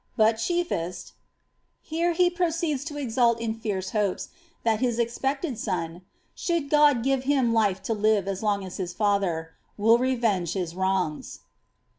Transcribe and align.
But 0.17 0.39
chiefest"" 0.39 1.13
Here 1.83 2.13
he 2.13 2.31
proceeds 2.31 2.83
to 2.85 2.97
exult 2.97 3.39
in 3.39 3.53
fierce 3.53 3.91
hopes 3.91 4.29
that 4.63 4.79
his 4.79 4.97
expected 4.97 5.53
fm, 5.57 5.89
^ 5.97 6.01
should 6.33 6.71
God 6.71 7.03
give 7.03 7.25
him 7.25 7.53
life 7.53 7.83
to 7.83 7.93
live 7.93 8.27
as 8.27 8.41
long 8.41 8.65
as 8.65 8.77
his 8.77 8.93
father,' 8.93 9.51
will 9.77 9.99
revenue 9.99 10.47
his 10.47 10.73
wrongs." 10.73 11.41